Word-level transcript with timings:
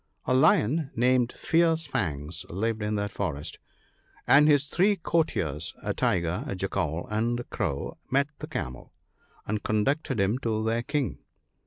A 0.25 0.33
Lion, 0.33 0.89
named 0.95 1.31
"Fierce 1.31 1.85
fangs," 1.85 2.43
lived 2.49 2.81
in 2.81 2.95
that 2.95 3.11
forest; 3.11 3.59
and 4.25 4.47
his 4.47 4.65
three 4.65 4.95
courtiers, 4.95 5.75
a 5.83 5.93
Tiger, 5.93 6.43
a 6.47 6.55
Jackal, 6.55 7.05
and 7.11 7.39
a 7.41 7.43
Crow, 7.43 7.99
met 8.09 8.27
the 8.39 8.47
Camel, 8.47 8.91
and 9.45 9.61
conducted 9.61 10.19
him 10.19 10.39
to 10.39 10.63
their 10.63 10.81
King. 10.81 11.19